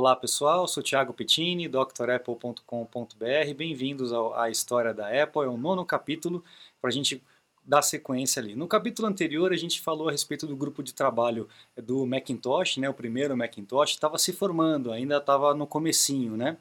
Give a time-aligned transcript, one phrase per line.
[0.00, 3.54] Olá pessoal, sou Thiago Pettini, drapple.com.br.
[3.54, 5.42] Bem-vindos à história da Apple.
[5.42, 6.42] É o nono capítulo
[6.80, 7.22] para a gente
[7.62, 8.56] dar sequência ali.
[8.56, 11.46] No capítulo anterior a gente falou a respeito do grupo de trabalho
[11.76, 12.88] do Macintosh, né?
[12.88, 16.56] O primeiro Macintosh estava se formando, ainda estava no comecinho, né?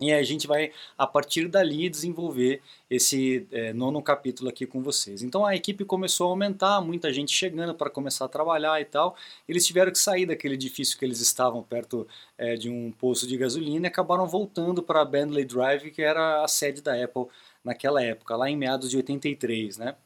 [0.00, 5.22] E a gente vai, a partir dali, desenvolver esse é, nono capítulo aqui com vocês.
[5.22, 9.14] Então a equipe começou a aumentar, muita gente chegando para começar a trabalhar e tal.
[9.46, 12.08] Eles tiveram que sair daquele edifício que eles estavam perto
[12.38, 16.42] é, de um poço de gasolina e acabaram voltando para a Bentley Drive, que era
[16.42, 17.26] a sede da Apple
[17.62, 19.96] naquela época, lá em meados de 83, né?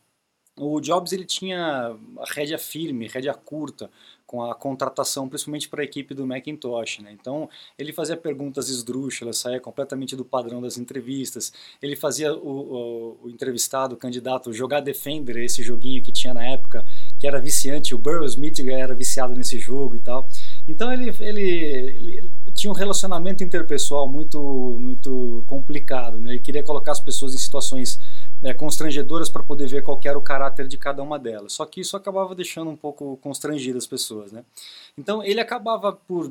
[0.57, 1.97] O Jobs ele tinha
[2.33, 3.91] rédea firme, rédea curta,
[4.27, 7.01] com a contratação, principalmente para a equipe do Macintosh.
[7.01, 7.13] Né?
[7.13, 11.53] Então, ele fazia perguntas esdrúxulas, saía completamente do padrão das entrevistas.
[11.81, 16.45] Ele fazia o, o, o, entrevistado, o candidato, jogar Defender, esse joguinho que tinha na
[16.47, 16.85] época,
[17.19, 17.95] que era viciante.
[17.95, 20.29] O Burroughs Smith era viciado nesse jogo e tal.
[20.67, 24.41] Então, ele, ele, ele tinha um relacionamento interpessoal muito,
[24.81, 26.21] muito complicado.
[26.21, 26.33] Né?
[26.33, 28.01] Ele queria colocar as pessoas em situações
[28.45, 31.55] né, constrangedoras para poder ver qual era o caráter de cada uma delas.
[31.55, 34.33] Só que isso acabava deixando um pouco constrangidas as pessoas.
[34.33, 34.45] Né?
[34.99, 36.31] Então ele acabava por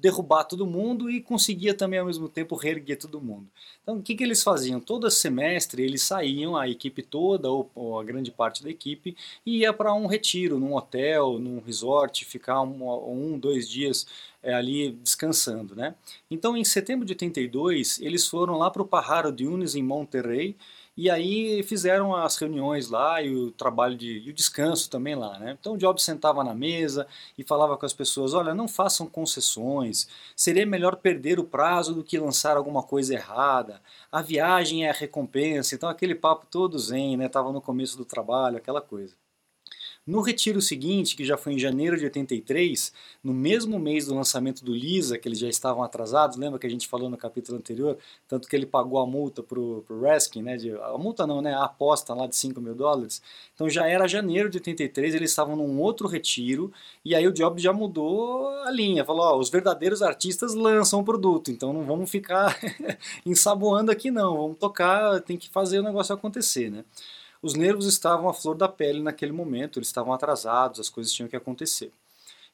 [0.00, 3.46] derrubar todo mundo e conseguia também ao mesmo tempo reerguer todo mundo.
[3.82, 4.80] Então o que, que eles faziam?
[4.80, 9.58] Todo semestre eles saíam, a equipe toda, ou, ou a grande parte da equipe, e
[9.58, 14.06] ia para um retiro, num hotel, num resort, ficar um, um dois dias
[14.42, 15.76] é, ali descansando.
[15.76, 15.94] Né?
[16.30, 20.56] Então em setembro de 82 eles foram lá para o Pajaro Dunes em Monterrey,
[21.00, 25.38] e aí fizeram as reuniões lá e o trabalho de, e o descanso também lá,
[25.38, 25.56] né?
[25.58, 27.06] Então o Jobs sentava na mesa
[27.38, 32.04] e falava com as pessoas, olha, não façam concessões, seria melhor perder o prazo do
[32.04, 33.80] que lançar alguma coisa errada,
[34.12, 37.30] a viagem é a recompensa, então aquele papo todo zen, né?
[37.30, 39.14] Tava no começo do trabalho, aquela coisa.
[40.06, 44.64] No retiro seguinte, que já foi em janeiro de 83, no mesmo mês do lançamento
[44.64, 47.98] do Lisa, que eles já estavam atrasados, lembra que a gente falou no capítulo anterior,
[48.26, 51.52] tanto que ele pagou a multa para o Raskin, né, de, a multa não, né,
[51.52, 53.22] a aposta lá de 5 mil dólares,
[53.54, 56.72] então já era janeiro de 83, eles estavam num outro retiro,
[57.04, 61.04] e aí o Jobs já mudou a linha, falou, ó, os verdadeiros artistas lançam o
[61.04, 62.58] produto, então não vamos ficar
[63.24, 66.84] ensaboando aqui não, vamos tocar, tem que fazer o negócio acontecer, né.
[67.42, 71.28] Os nervos estavam à flor da pele naquele momento, eles estavam atrasados, as coisas tinham
[71.28, 71.90] que acontecer.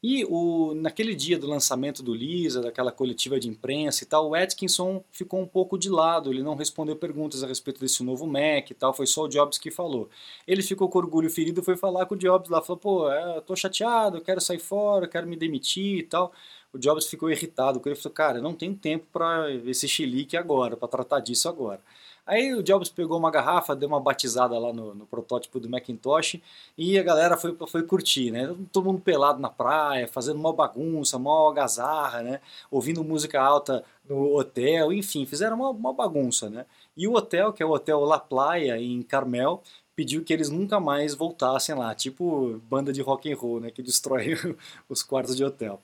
[0.02, 4.34] E o, naquele dia do lançamento do Lisa, daquela coletiva de imprensa e tal, o
[4.34, 8.70] Atkinson ficou um pouco de lado, ele não respondeu perguntas a respeito desse novo Mac
[8.70, 10.08] e tal, foi só o Jobs que falou.
[10.46, 13.42] Ele ficou com orgulho ferido, foi falar com o Jobs lá, falou, pô, é, eu
[13.42, 16.32] tô chateado, eu quero sair fora, eu quero me demitir e tal.
[16.72, 20.76] O Jobs ficou irritado, porque ele falou, cara, não tenho tempo para esse chilique agora,
[20.76, 21.80] para tratar disso agora.
[22.26, 26.40] Aí o Jobs pegou uma garrafa, deu uma batizada lá no, no, protótipo do Macintosh
[26.76, 28.52] e a galera foi, foi curtir, né?
[28.72, 32.40] Todo mundo pelado na praia, fazendo uma bagunça, uma algazarra, né?
[32.68, 36.66] Ouvindo música alta no hotel, enfim, fizeram uma, uma bagunça, né?
[36.96, 39.62] E o hotel, que é o Hotel La Playa, em Carmel,
[39.94, 43.70] pediu que eles nunca mais voltassem lá, tipo banda de rock and roll, né?
[43.70, 44.34] Que destrói
[44.88, 45.80] os quartos de hotel.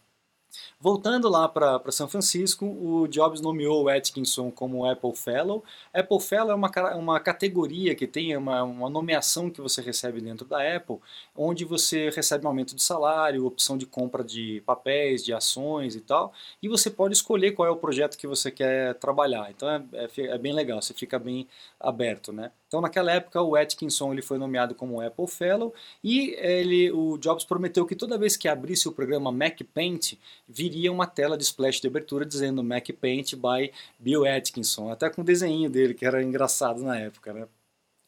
[0.80, 5.62] Voltando lá para São Francisco, o Jobs nomeou o Atkinson como Apple Fellow.
[5.94, 10.46] Apple Fellow é uma, uma categoria que tem uma, uma nomeação que você recebe dentro
[10.46, 10.98] da Apple,
[11.36, 16.00] onde você recebe um aumento de salário, opção de compra de papéis, de ações e
[16.00, 19.50] tal, e você pode escolher qual é o projeto que você quer trabalhar.
[19.50, 21.46] Então é, é, é bem legal, você fica bem
[21.78, 22.50] aberto, né?
[22.66, 27.44] Então naquela época o Atkinson ele foi nomeado como Apple Fellow e ele, o Jobs
[27.44, 30.14] prometeu que toda vez que abrisse o programa Mac Paint
[30.48, 35.22] viria uma tela de splash de abertura dizendo Mac Paint by Bill Atkinson, até com
[35.22, 37.46] o desenho dele que era engraçado na época, né?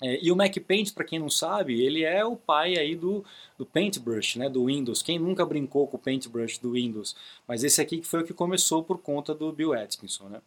[0.03, 3.25] É, e o Mac Paint, para quem não sabe, ele é o pai aí do,
[3.56, 5.03] do Paintbrush, né, do Windows.
[5.03, 7.15] Quem nunca brincou com o Paintbrush do Windows?
[7.47, 10.43] Mas esse aqui foi o que começou por conta do Bill Atkinson, né?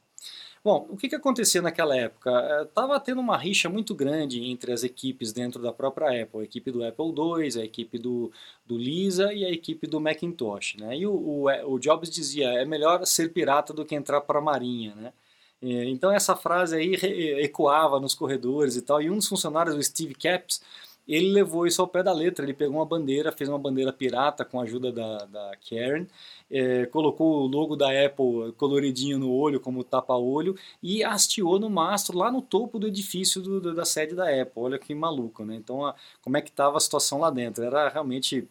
[0.68, 2.30] Bom, o que, que acontecia naquela época?
[2.68, 6.44] Estava é, tendo uma rixa muito grande entre as equipes dentro da própria Apple, a
[6.44, 8.30] equipe do Apple II, a equipe do,
[8.66, 10.76] do Lisa e a equipe do Macintosh.
[10.78, 10.98] Né?
[10.98, 14.40] E o, o, é, o Jobs dizia, é melhor ser pirata do que entrar para
[14.40, 14.94] a marinha.
[14.94, 15.14] Né?
[15.62, 16.96] Então essa frase aí
[17.42, 20.62] ecoava nos corredores e tal, e um dos funcionários, o Steve Caps,
[21.08, 24.44] ele levou isso ao pé da letra, ele pegou uma bandeira, fez uma bandeira pirata
[24.44, 26.06] com a ajuda da, da Karen,
[26.52, 32.18] é, colocou o logo da Apple coloridinho no olho, como tapa-olho, e hasteou no mastro
[32.18, 34.64] lá no topo do edifício do, da sede da Apple.
[34.64, 35.56] Olha que maluco, né?
[35.56, 37.64] Então, a, como é que estava a situação lá dentro?
[37.64, 38.48] Era realmente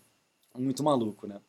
[0.56, 1.41] muito maluco, né?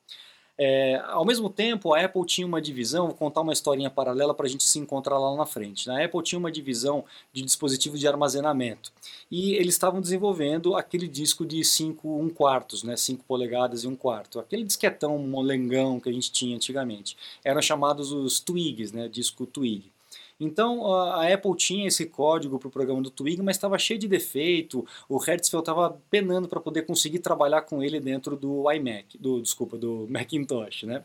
[0.60, 4.48] É, ao mesmo tempo, a Apple tinha uma divisão, vou contar uma historinha paralela para
[4.48, 5.90] a gente se encontrar lá na frente.
[5.90, 8.92] A Apple tinha uma divisão de dispositivos de armazenamento
[9.30, 13.96] e eles estavam desenvolvendo aquele disco de 5 1 quartos, né, 5 polegadas e 1
[13.96, 17.16] quarto, aquele disquetão molengão que a gente tinha antigamente.
[17.44, 19.92] Eram chamados os Twigs, né, disco Twig.
[20.40, 24.08] Então a Apple tinha esse código para o programa do Twig, mas estava cheio de
[24.08, 24.86] defeito.
[25.10, 29.78] O Hertzfeld estava penando para poder conseguir trabalhar com ele dentro do iMac, do desculpa,
[29.78, 31.04] do Macintosh, né?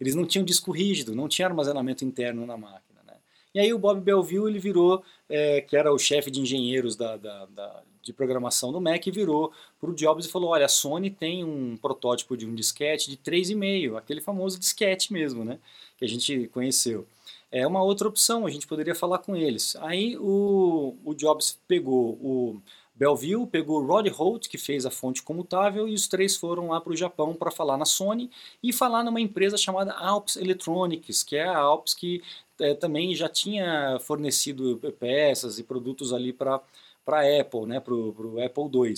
[0.00, 3.00] Eles não tinham disco rígido, não tinha armazenamento interno na máquina.
[3.06, 3.14] Né?
[3.54, 7.16] E aí o Bob Belville ele virou, é, que era o chefe de engenheiros da,
[7.16, 11.08] da, da, de programação do Mac, virou para o Jobs e falou: olha, a Sony
[11.08, 15.60] tem um protótipo de um disquete de 3,5, aquele famoso disquete mesmo, né?
[15.96, 17.06] Que a gente conheceu
[17.54, 19.76] é uma outra opção, a gente poderia falar com eles.
[19.76, 22.60] Aí o, o Jobs pegou o
[22.92, 26.80] Bellevue, pegou o Rod Holt, que fez a fonte comutável, e os três foram lá
[26.80, 28.28] para o Japão para falar na Sony
[28.60, 32.20] e falar numa empresa chamada Alps Electronics, que é a Alps que
[32.60, 36.60] é, também já tinha fornecido peças e produtos ali para
[37.06, 38.94] a Apple, né, para o Apple II.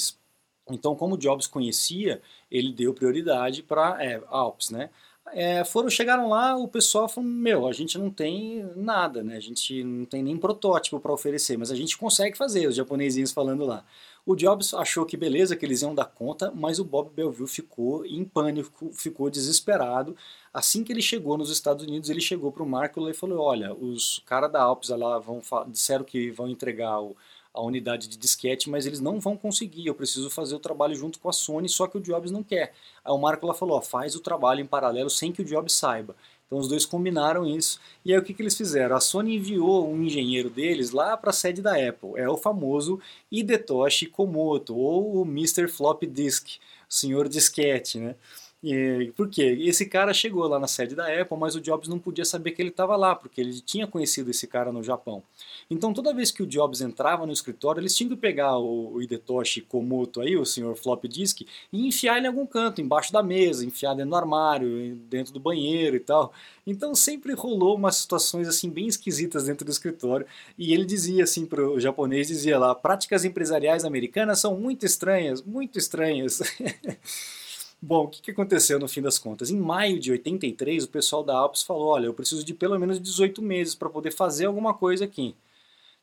[0.71, 4.89] Então, como Jobs conhecia, ele deu prioridade para é, Alps, né?
[5.33, 9.37] É, foram chegaram lá, o pessoal falou: Meu, a gente não tem nada, né?
[9.37, 13.33] A gente não tem nem protótipo para oferecer, mas a gente consegue fazer, os japonesinhos
[13.33, 13.85] falando lá.
[14.25, 18.05] O Jobs achou que beleza, que eles iam dar conta, mas o Bob Belville ficou
[18.05, 20.17] em pânico, ficou desesperado.
[20.53, 23.75] Assim que ele chegou nos Estados Unidos, ele chegou para o Marco e falou: Olha,
[23.75, 27.17] os caras da Alpes lá vão, disseram que vão entregar o
[27.57, 29.87] a unidade de disquete, mas eles não vão conseguir.
[29.87, 32.75] Eu preciso fazer o trabalho junto com a Sony, só que o Jobs não quer.
[33.05, 35.73] Aí o Marco lá falou: ó, faz o trabalho em paralelo sem que o Jobs
[35.73, 36.15] saiba.
[36.47, 37.81] Então os dois combinaram isso.
[38.05, 38.95] E aí o que, que eles fizeram?
[38.95, 42.13] A Sony enviou um engenheiro deles lá para a sede da Apple.
[42.17, 43.01] É o famoso
[43.33, 45.67] Hidetoshi Komoto, ou o Mr.
[45.67, 46.59] Flop Disk,
[46.89, 48.15] o senhor disquete, né?
[48.63, 49.57] E, por quê?
[49.61, 52.63] Esse cara chegou lá na sede da Apple, mas o Jobs não podia saber que
[52.63, 55.23] ele estava lá, porque ele tinha conhecido esse cara no Japão.
[55.71, 59.03] Então toda vez que o Jobs entrava no escritório, eles tinham que pegar o, o
[59.03, 61.43] Hidetoshi Komoto aí, o senhor flop disk,
[61.73, 65.41] e enfiar ele em algum canto, embaixo da mesa, enfiar dentro do armário, dentro do
[65.41, 66.33] banheiro e tal.
[66.67, 70.27] Então sempre rolou umas situações assim bem esquisitas dentro do escritório,
[70.59, 75.43] e ele dizia assim para o japonês, dizia lá, práticas empresariais americanas são muito estranhas,
[75.43, 76.41] muito estranhas.
[77.87, 79.49] Bom, o que, que aconteceu no fim das contas?
[79.49, 83.01] Em maio de 83, o pessoal da Alps falou: olha, eu preciso de pelo menos
[83.01, 85.37] 18 meses para poder fazer alguma coisa aqui.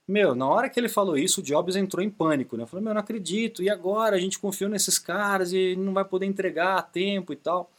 [0.07, 2.65] Meu, na hora que ele falou isso, o Jobs entrou em pânico, né?
[2.65, 4.15] Falou, meu, não acredito, e agora?
[4.15, 7.69] A gente confiou nesses caras e não vai poder entregar a tempo e tal.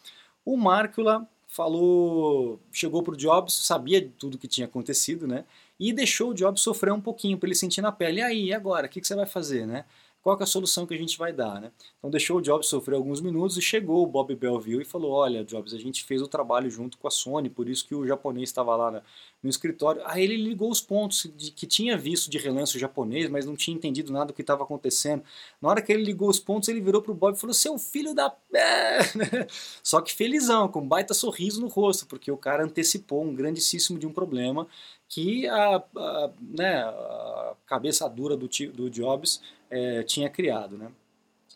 [0.44, 5.44] O Markula falou, chegou pro Jobs, sabia de tudo que tinha acontecido, né?
[5.80, 8.20] E deixou o Jobs sofrer um pouquinho, para ele sentir na pele.
[8.20, 8.86] E aí, agora?
[8.86, 9.84] O que, que você vai fazer, né?
[10.24, 11.70] Qual é a solução que a gente vai dar, né?
[11.98, 15.44] Então deixou o Jobs sofrer alguns minutos e chegou o Bob Belleville e falou, olha
[15.44, 18.48] Jobs, a gente fez o trabalho junto com a Sony, por isso que o japonês
[18.48, 19.02] estava lá
[19.42, 20.00] no escritório.
[20.06, 23.54] Aí ele ligou os pontos de que tinha visto de relance o japonês, mas não
[23.54, 25.22] tinha entendido nada do que estava acontecendo.
[25.60, 28.14] Na hora que ele ligou os pontos, ele virou pro Bob e falou, seu filho
[28.14, 28.34] da...
[29.84, 33.98] Só que felizão, com um baita sorriso no rosto, porque o cara antecipou um grandíssimo
[33.98, 34.66] de um problema
[35.06, 39.40] que a, a, né, a cabeça dura do, do Jobs
[39.74, 40.78] é, tinha criado.
[40.78, 40.90] Né?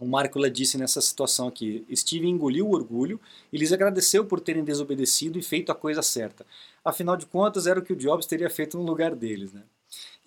[0.01, 3.21] O Markula disse nessa situação aqui: Steve engoliu o orgulho
[3.53, 6.45] e lhes agradeceu por terem desobedecido e feito a coisa certa.
[6.85, 9.53] Afinal de contas, era o que o Jobs teria feito no lugar deles.
[9.53, 9.63] Né?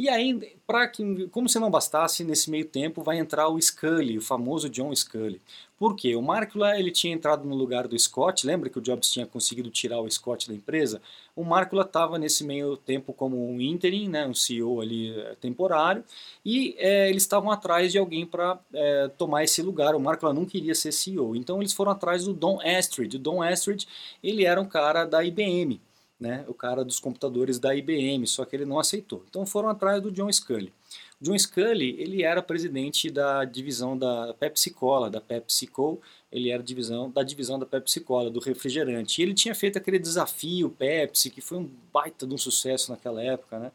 [0.01, 4.18] E aí, para que, como se não bastasse, nesse meio tempo vai entrar o Scully,
[4.18, 5.39] o famoso John Scully.
[5.77, 6.15] Por quê?
[6.15, 9.70] O Markula ele tinha entrado no lugar do Scott, lembra que o Jobs tinha conseguido
[9.70, 11.00] tirar o Scott da empresa?
[11.36, 16.03] O Markula estava nesse meio tempo como um interim, né, um CEO ali eh, temporário,
[16.43, 19.93] e é, eles estavam atrás de alguém para é, tomar esse lugar.
[19.93, 23.17] O Markula não queria ser CEO, então eles foram atrás do Don Astrid.
[23.17, 23.86] O Don Astrid
[24.24, 25.79] ele era um cara da IBM,
[26.21, 29.25] né, o cara dos computadores da IBM, só que ele não aceitou.
[29.27, 30.71] Então foram atrás do John Scully.
[31.19, 35.99] John Scully, ele era presidente da divisão da Pepsi Cola, da PepsiCo,
[36.31, 39.19] ele era divisão, da divisão da Pepsi Cola, do refrigerante.
[39.19, 43.21] E ele tinha feito aquele desafio Pepsi, que foi um baita de um sucesso naquela
[43.23, 43.71] época, né?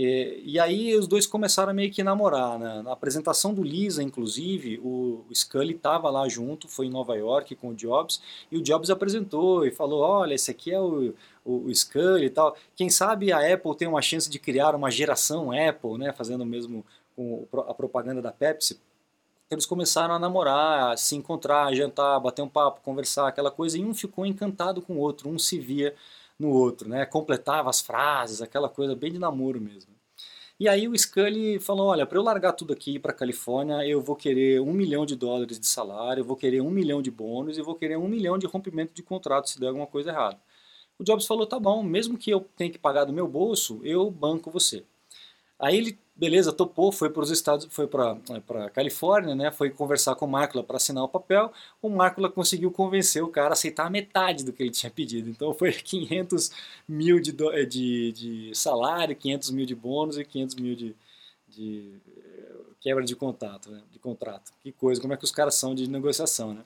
[0.00, 2.56] E, e, aí os dois começaram a meio que namorar.
[2.56, 2.82] Né?
[2.82, 7.70] Na apresentação do Lisa, inclusive, o, Scully estava lá junto, foi em Nova York com
[7.70, 11.12] o Jobs, e o Jobs apresentou e falou: Olha, esse aqui é o,
[11.44, 12.56] o, o Scully e tal.
[12.76, 16.12] Quem sabe a Apple tem uma chance de criar uma geração Apple, né?
[16.12, 16.86] fazendo mesmo
[17.16, 18.80] com a propaganda da Pepsi.
[19.50, 23.84] Eles começaram a namorar, a se encontrar, jantar, bater um papo, conversar, aquela coisa, e
[23.84, 25.92] um ficou encantado com o outro, um se via
[26.38, 27.04] no outro, né?
[27.06, 29.92] Completava as frases, aquela coisa bem de namoro mesmo.
[30.60, 34.16] E aí o Scully falou, olha, para eu largar tudo aqui para Califórnia, eu vou
[34.16, 37.62] querer um milhão de dólares de salário, eu vou querer um milhão de bônus e
[37.62, 40.40] vou querer um milhão de rompimento de contrato se der alguma coisa errada.
[40.98, 44.10] O Jobs falou, tá bom, mesmo que eu tenha que pagar do meu bolso, eu
[44.10, 44.84] banco você.
[45.56, 49.50] Aí ele, beleza, topou, foi para os Estados, foi para para Califórnia, né?
[49.52, 51.52] Foi conversar com o Mácula para assinar o papel.
[51.80, 55.30] O Mácula conseguiu convencer o cara a aceitar metade do que ele tinha pedido.
[55.30, 56.50] Então foi 500
[56.88, 60.96] mil de, eh, de, de salário, 500 mil de bônus e 500 mil de,
[61.48, 63.82] de eh, quebra de contato, né?
[63.92, 64.52] de contrato.
[64.62, 66.64] Que coisa, como é que os caras são de negociação, né?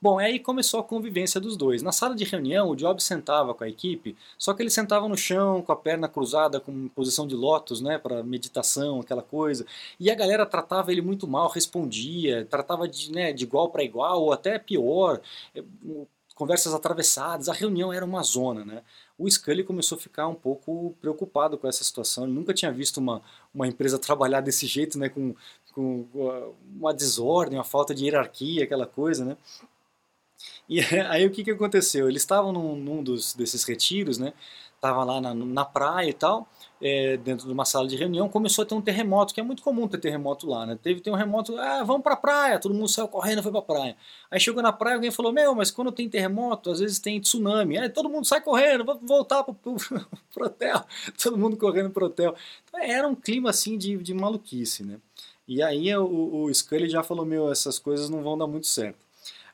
[0.00, 1.82] Bom, aí começou a convivência dos dois.
[1.82, 5.16] Na sala de reunião, o Jobs sentava com a equipe, só que ele sentava no
[5.16, 9.66] chão, com a perna cruzada, com posição de lótus, né, para meditação, aquela coisa.
[9.98, 14.22] E a galera tratava ele muito mal, respondia, tratava de, né, de igual para igual,
[14.22, 15.20] ou até pior,
[15.54, 15.62] eh,
[16.40, 17.50] conversas atravessadas.
[17.50, 18.82] A reunião era uma zona, né?
[19.18, 22.24] O Scully começou a ficar um pouco preocupado com essa situação.
[22.24, 23.20] Ele nunca tinha visto uma,
[23.52, 25.34] uma empresa trabalhar desse jeito, né, com,
[25.72, 26.06] com
[26.76, 29.36] uma desordem, uma falta de hierarquia, aquela coisa, né?
[30.68, 32.08] E aí o que, que aconteceu?
[32.08, 34.32] Eles estavam num, num dos, desses retiros, né?
[34.80, 36.48] Tava lá na, na praia e tal,
[36.80, 39.62] é, dentro de uma sala de reunião, começou a ter um terremoto, que é muito
[39.62, 40.78] comum ter terremoto lá, né?
[40.82, 43.96] Teve ter um terremoto, ah, vamos pra praia, todo mundo saiu correndo, foi pra praia.
[44.30, 47.76] Aí chegou na praia, alguém falou, meu, mas quando tem terremoto, às vezes tem tsunami.
[47.76, 49.76] Aí todo mundo sai correndo, vamos voltar pro, pro,
[50.32, 50.82] pro hotel,
[51.22, 52.34] todo mundo correndo pro hotel.
[52.66, 54.98] Então, era um clima assim de, de maluquice, né?
[55.50, 59.00] E aí o, o Scully já falou, meu, essas coisas não vão dar muito certo.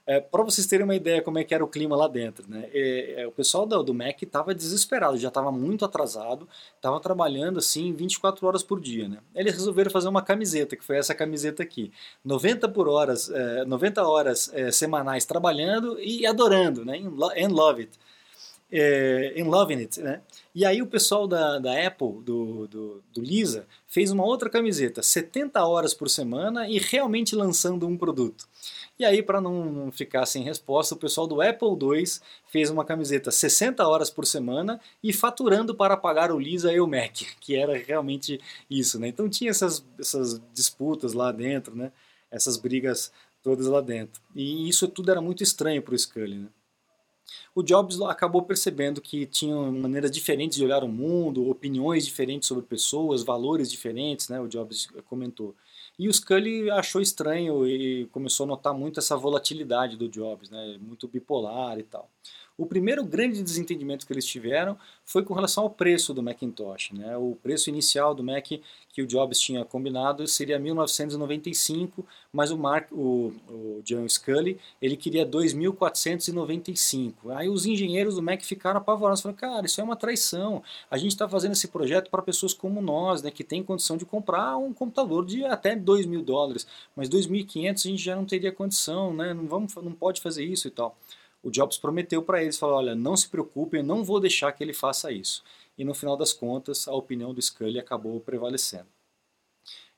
[0.06, 2.68] É, para vocês terem uma ideia como é que era o clima lá dentro, né?
[2.74, 7.58] É, é, o pessoal do, do Mac estava desesperado, já estava muito atrasado, estava trabalhando
[7.60, 9.20] assim 24 horas por dia, né?
[9.34, 11.90] Eles resolveram fazer uma camiseta, que foi essa camiseta aqui.
[12.22, 13.32] 90 por horas,
[13.66, 16.98] 90 é, horas é, semanais trabalhando e adorando, né?
[16.98, 17.98] And love it.
[18.70, 20.22] É, in Loving It, né?
[20.54, 25.02] E aí o pessoal da, da Apple, do, do, do, Lisa, fez uma outra camiseta,
[25.02, 28.48] 70 horas por semana e realmente lançando um produto.
[28.98, 32.04] E aí, para não ficar sem resposta, o pessoal do Apple II
[32.46, 36.86] fez uma camiseta 60 horas por semana e faturando para pagar o Lisa e o
[36.86, 39.08] Mac, que era realmente isso, né?
[39.08, 41.92] Então tinha essas, essas disputas lá dentro, né?
[42.30, 44.20] Essas brigas todas lá dentro.
[44.34, 46.48] E isso tudo era muito estranho para o Scully, né?
[47.54, 52.64] O Jobs acabou percebendo que tinham maneiras diferentes de olhar o mundo, opiniões diferentes sobre
[52.64, 54.40] pessoas, valores diferentes, né?
[54.40, 55.54] O Jobs comentou.
[55.98, 60.76] E o Scully achou estranho e começou a notar muito essa volatilidade do Jobs, né?
[60.80, 62.10] muito bipolar e tal.
[62.58, 66.92] O primeiro grande desentendimento que eles tiveram foi com relação ao preço do Macintosh.
[66.92, 67.14] Né?
[67.14, 68.46] O preço inicial do Mac
[68.96, 74.96] que o Jobs tinha combinado seria 1995, mas o, Mark, o, o John Scully ele
[74.96, 77.12] queria 2.495.
[77.34, 80.62] Aí os engenheiros do Mac ficaram apavorados, falaram, cara, isso é uma traição.
[80.90, 84.06] A gente está fazendo esse projeto para pessoas como nós, né, que tem condição de
[84.06, 88.50] comprar um computador de até 2 mil dólares, mas 2.500 a gente já não teria
[88.50, 89.34] condição, né?
[89.34, 90.96] não, vamos, não pode fazer isso e tal
[91.46, 94.64] o Jobs prometeu para eles, falou, olha, não se preocupem, eu não vou deixar que
[94.64, 95.44] ele faça isso.
[95.78, 98.88] E no final das contas, a opinião do Scully acabou prevalecendo.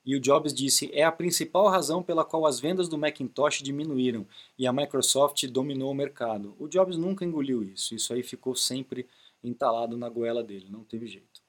[0.05, 4.27] E o Jobs disse, é a principal razão pela qual as vendas do Macintosh diminuíram
[4.59, 6.55] e a Microsoft dominou o mercado.
[6.59, 9.09] O Jobs nunca engoliu isso, isso aí ficou sempre
[9.43, 11.41] entalado na goela dele, não teve jeito.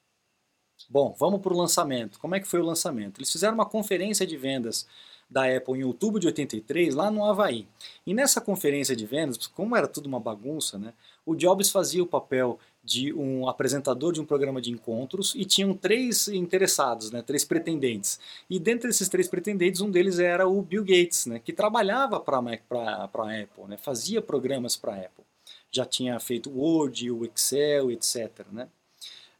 [0.88, 2.18] Bom, vamos para o lançamento.
[2.18, 3.18] Como é que foi o lançamento?
[3.18, 4.86] Eles fizeram uma conferência de vendas
[5.30, 7.66] da Apple em outubro de 83, lá no Havaí.
[8.04, 10.92] E nessa conferência de vendas, como era tudo uma bagunça, né,
[11.24, 15.74] o Jobs fazia o papel de um apresentador de um programa de encontros e tinham
[15.74, 18.18] três interessados, né, três pretendentes.
[18.48, 22.38] E dentre esses três pretendentes, um deles era o Bill Gates, né, que trabalhava para
[22.38, 25.24] a Apple, né, fazia programas para a Apple.
[25.70, 28.44] Já tinha feito o Word, o Excel, etc.
[28.50, 28.66] Né?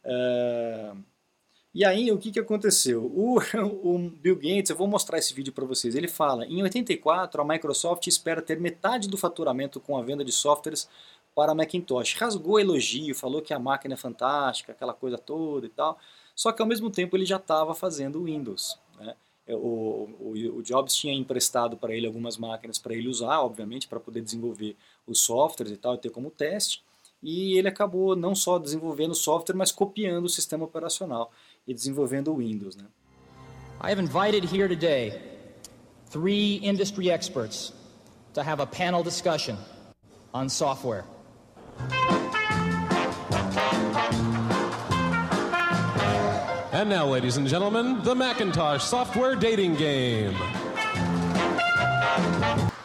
[0.05, 0.97] Uh,
[1.73, 3.05] e aí, o que, que aconteceu?
[3.05, 3.39] O,
[3.83, 7.45] o, Bill Gates, eu vou mostrar esse vídeo para vocês, ele fala, em 84 a
[7.45, 10.89] Microsoft espera ter metade do faturamento com a venda de softwares
[11.33, 12.15] para Macintosh.
[12.15, 15.97] Rasgou elogio, falou que a máquina é fantástica, aquela coisa toda e tal,
[16.35, 18.77] só que ao mesmo tempo ele já estava fazendo Windows.
[18.99, 19.15] Né?
[19.47, 23.87] É, o, o, o, Jobs tinha emprestado para ele algumas máquinas para ele usar, obviamente,
[23.87, 24.75] para poder desenvolver
[25.07, 26.83] os softwares e tal, e ter como teste,
[27.23, 31.31] e ele acabou não só desenvolvendo software, mas copiando o sistema operacional
[31.67, 32.75] e desenvolvendo o Windows.
[32.75, 32.85] Né?
[33.81, 35.21] I have invited here today
[36.09, 37.73] three industry experts
[38.33, 39.57] to have a panel discussion
[40.33, 41.05] on software.
[46.73, 50.35] And now, ladies and gentlemen, the Macintosh software dating game.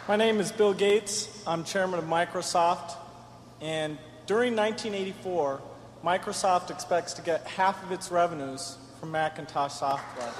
[0.07, 1.43] My name is Bill Gates.
[1.47, 2.95] I'm chairman of Microsoft.
[3.61, 5.61] And during 1984,
[6.03, 10.31] Microsoft expects to get half of its revenues from Macintosh Software.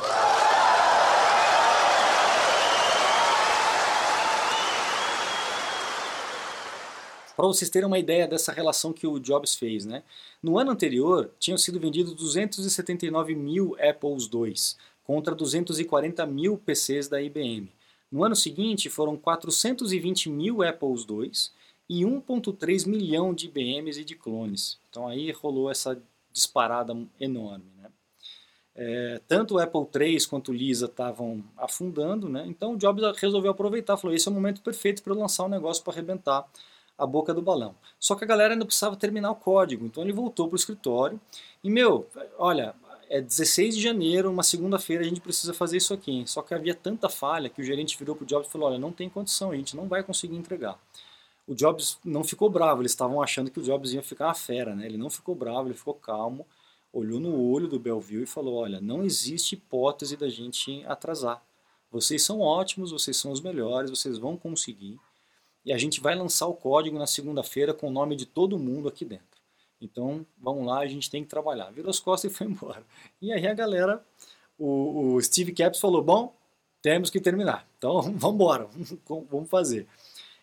[7.35, 10.03] Para vocês terem uma ideia dessa relação que o Jobs fez, né?
[10.41, 14.53] No ano anterior, tinham sido vendidos 279 mil Apples II,
[15.03, 17.71] contra 240 mil PCs da IBM.
[18.11, 21.31] No ano seguinte, foram 420 mil Apples II
[21.89, 24.79] e 1.3 milhão de IBMs e de clones.
[24.89, 26.01] Então aí rolou essa
[26.31, 27.65] disparada enorme.
[27.77, 27.89] Né?
[28.75, 32.45] É, tanto o Apple III quanto o Lisa estavam afundando, né?
[32.47, 35.83] então o Jobs resolveu aproveitar, falou, esse é o momento perfeito para lançar um negócio
[35.83, 36.47] para arrebentar
[36.97, 37.75] a boca do balão.
[37.99, 41.19] Só que a galera ainda precisava terminar o código, então ele voltou para o escritório
[41.63, 42.75] e, meu, olha,
[43.09, 46.23] é 16 de janeiro, uma segunda-feira, a gente precisa fazer isso aqui.
[46.25, 48.79] Só que havia tanta falha que o gerente virou para o Jobs e falou, olha,
[48.79, 50.77] não tem condição, a gente não vai conseguir entregar.
[51.47, 54.75] O Jobs não ficou bravo, eles estavam achando que o Jobs ia ficar uma fera,
[54.75, 54.85] né?
[54.85, 56.45] Ele não ficou bravo, ele ficou calmo,
[56.91, 61.41] olhou no olho do Bellevue e falou, olha, não existe hipótese da gente atrasar.
[61.89, 64.99] Vocês são ótimos, vocês são os melhores, vocês vão conseguir
[65.67, 68.87] e a gente vai lançar o código na segunda-feira com o nome de todo mundo
[68.87, 69.25] aqui dentro.
[69.81, 71.71] Então, vamos lá, a gente tem que trabalhar.
[71.71, 72.83] Virou as costas e foi embora.
[73.21, 74.03] E aí a galera,
[74.57, 76.33] o, o Steve Caps falou, bom,
[76.81, 77.67] temos que terminar.
[77.77, 78.69] Então, vamos embora,
[79.29, 79.87] vamos fazer.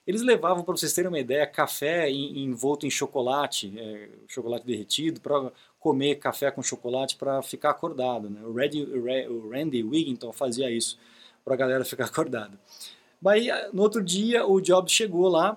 [0.06, 5.50] Eles levavam, para vocês terem uma ideia, café envolto em chocolate, é, chocolate derretido, para
[5.80, 8.28] comer café com chocolate para ficar acordado.
[8.28, 8.40] Né?
[8.44, 10.98] O, Randy, o Randy Wigginton fazia isso
[11.44, 12.58] para a galera ficar acordada.
[13.26, 15.56] Aí, no outro dia, o Jobs chegou lá,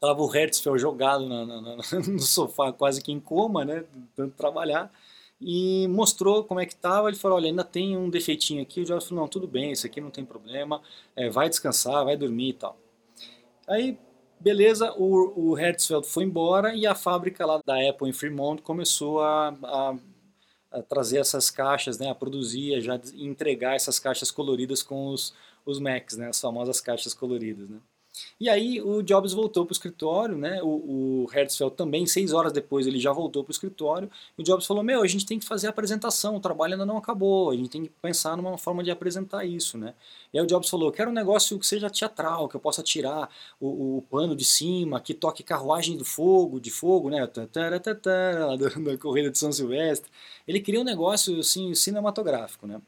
[0.00, 1.76] tava o Hertzfeld jogado na, na, na,
[2.08, 3.84] no sofá, quase que em coma, né,
[4.16, 4.92] tanto trabalhar,
[5.40, 7.08] e mostrou como é que estava.
[7.08, 8.82] Ele falou: Olha, ainda tem um defeitinho aqui.
[8.82, 10.82] O Jobs falou: Não, tudo bem, isso aqui não tem problema,
[11.16, 12.76] é, vai descansar, vai dormir e tal.
[13.70, 13.96] Aí,
[14.40, 19.20] beleza, o, o Hertzfeld foi embora e a fábrica lá da Apple em Fremont começou
[19.22, 19.96] a, a,
[20.72, 25.32] a trazer essas caixas, né, a produzir, a já entregar essas caixas coloridas com os
[25.64, 27.68] os Macs, né, as famosas caixas coloridas.
[27.68, 27.78] Né.
[28.38, 30.62] E aí o Jobs voltou para o escritório, né?
[30.62, 34.10] O, o Hertzfeld também, seis horas depois, ele já voltou para o escritório.
[34.36, 36.86] E o Jobs falou: Meu, a gente tem que fazer a apresentação, o trabalho ainda
[36.86, 39.94] não acabou, a gente tem que pensar numa forma de apresentar isso, né?
[40.32, 43.30] E aí o Jobs falou: Quero um negócio que seja teatral, que eu possa tirar
[43.60, 47.26] o, o pano de cima, que toque carruagem do fogo, de fogo, né?
[47.26, 50.10] Da corrida de São Silvestre.
[50.46, 52.80] Ele queria um negócio assim, cinematográfico, né?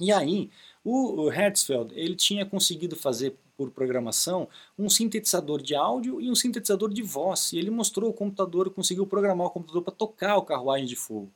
[0.00, 0.50] E aí
[0.84, 6.92] o Hertzfeld ele tinha conseguido fazer por programação um sintetizador de áudio e um sintetizador
[6.92, 7.52] de voz.
[7.52, 11.30] E ele mostrou o computador, conseguiu programar o computador para tocar o Carruagem de Fogo.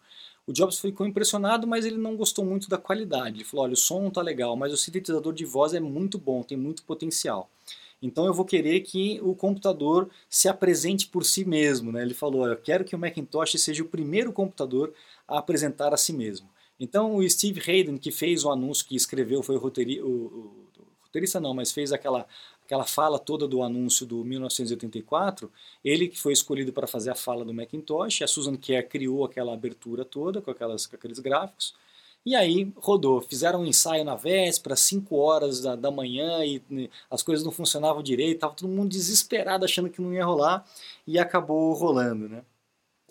[0.47, 3.37] O Jobs ficou impressionado, mas ele não gostou muito da qualidade.
[3.37, 6.17] Ele falou: olha, o som não está legal, mas o sintetizador de voz é muito
[6.19, 7.51] bom, tem muito potencial.
[8.01, 11.93] Então eu vou querer que o computador se apresente por si mesmo.
[11.93, 12.01] Né?
[12.01, 14.95] Ele falou: eu quero que o Macintosh seja o primeiro computador
[15.27, 16.49] a apresentar a si mesmo.
[16.81, 20.68] Então o Steve Hayden, que fez o anúncio, que escreveu, foi o, roteiri, o,
[21.09, 22.27] roteirista não, mas fez aquela,
[22.64, 25.51] aquela fala toda do anúncio do 1984,
[25.85, 29.53] ele que foi escolhido para fazer a fala do Macintosh, a Susan Kerr criou aquela
[29.55, 31.75] abertura toda com, aquelas, com aqueles gráficos,
[32.27, 36.90] e aí rodou, fizeram um ensaio na véspera, 5 horas da, da manhã, e, e
[37.11, 40.66] as coisas não funcionavam direito, estava todo mundo desesperado achando que não ia rolar,
[41.07, 42.44] e acabou rolando, né?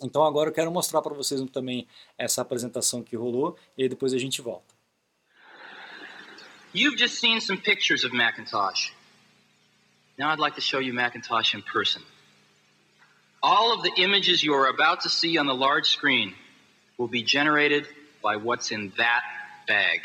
[0.00, 4.14] Então agora eu quero mostrar para vocês também essa apresentação que rolou e aí depois
[4.14, 4.77] a gente volta.
[6.72, 8.90] You've just seen some pictures of Macintosh.
[10.18, 12.02] Now I'd like to show you Macintosh in person.
[13.42, 16.34] All of the images you are about to see on the large screen
[16.98, 17.86] will be generated
[18.22, 19.22] by what's in that
[19.66, 20.00] bag.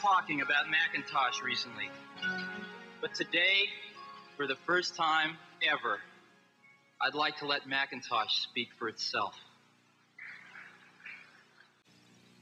[0.00, 1.88] Talking about Macintosh recently.
[3.00, 3.68] But today,
[4.36, 5.98] for the first time ever,
[7.00, 9.34] I'd like to let Macintosh speak for itself.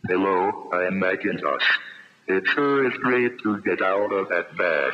[0.09, 1.79] Hello, I am Macintosh.
[2.29, 4.93] It sure is great to get out of that bag.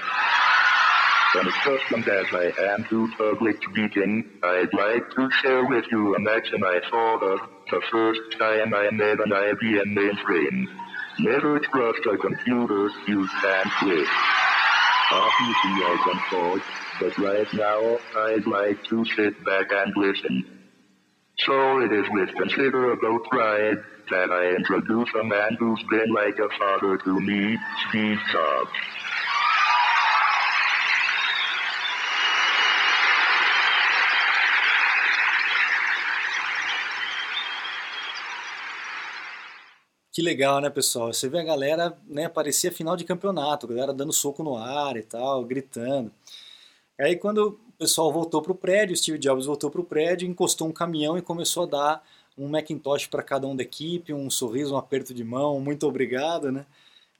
[1.34, 6.20] And accustomed as I am to public speaking, I'd like to share with you a
[6.20, 7.40] maxim I thought of
[7.70, 10.66] the first time I made an IBM mainframe.
[11.18, 14.08] Never trust a computer you can't with.
[15.10, 16.62] Obviously I can talk,
[17.00, 20.44] but right now I'd like to sit back and listen.
[21.40, 23.78] So it is with considerable pride
[24.10, 28.70] that I introduce a man who's been like a father to me, Steve Jobs.
[40.18, 41.14] Que legal, né, pessoal?
[41.14, 44.96] Você vê a galera, né, parecia final de campeonato, a galera dando soco no ar
[44.96, 46.10] e tal, gritando.
[46.98, 51.16] Aí quando o pessoal voltou pro prédio, Steve Jobs voltou pro prédio, encostou um caminhão
[51.16, 52.04] e começou a dar
[52.36, 56.50] um Macintosh para cada um da equipe, um sorriso, um aperto de mão, muito obrigado,
[56.50, 56.66] né?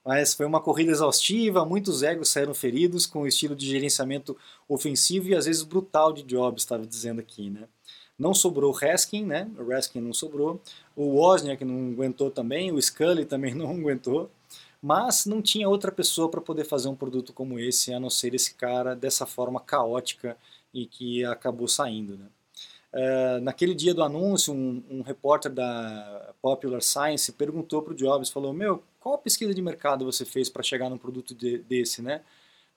[0.05, 4.35] Mas foi uma corrida exaustiva, muitos egos saíram feridos com o estilo de gerenciamento
[4.67, 7.65] ofensivo e às vezes brutal de Jobs, estava dizendo aqui, né?
[8.19, 9.49] Não sobrou o Raskin, né?
[9.57, 10.59] O Raskin não sobrou.
[10.95, 14.29] O Wozniak não aguentou também, o Scully também não aguentou.
[14.81, 18.33] Mas não tinha outra pessoa para poder fazer um produto como esse, a não ser
[18.33, 20.37] esse cara dessa forma caótica
[20.73, 22.25] e que acabou saindo, né?
[22.91, 28.31] Uh, naquele dia do anúncio, um, um, repórter da Popular Science perguntou para o Jobs,
[28.31, 32.21] falou, meu, qual pesquisa de mercado você fez para chegar num produto de, desse, né?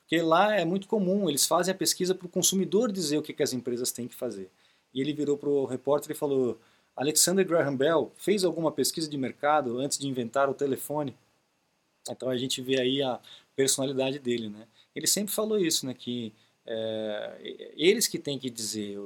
[0.01, 3.33] Porque lá é muito comum, eles fazem a pesquisa para o consumidor dizer o que,
[3.33, 4.51] que as empresas têm que fazer.
[4.93, 6.59] E ele virou para o repórter e falou:
[6.97, 11.17] Alexander Graham Bell fez alguma pesquisa de mercado antes de inventar o telefone?
[12.11, 13.21] Então a gente vê aí a
[13.55, 14.67] personalidade dele, né?
[14.95, 15.95] Ele sempre falou isso, né?
[15.95, 16.33] Que
[16.67, 18.99] é, eles que têm que dizer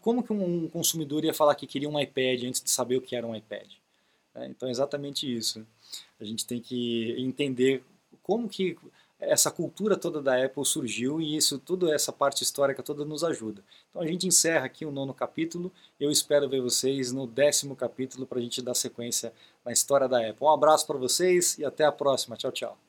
[0.00, 3.14] como que um consumidor ia falar que queria um iPad antes de saber o que
[3.14, 3.70] era um iPad.
[4.34, 5.66] É, então é exatamente isso.
[6.20, 7.82] A gente tem que entender
[8.22, 8.76] como que
[9.28, 13.62] essa cultura toda da Apple surgiu e isso, toda essa parte histórica toda nos ajuda.
[13.90, 15.72] Então a gente encerra aqui o nono capítulo.
[15.98, 19.32] Eu espero ver vocês no décimo capítulo para a gente dar sequência
[19.64, 20.46] na história da Apple.
[20.46, 22.36] Um abraço para vocês e até a próxima.
[22.36, 22.83] Tchau, tchau.